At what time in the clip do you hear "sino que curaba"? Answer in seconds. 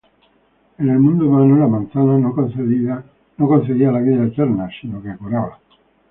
4.81-5.59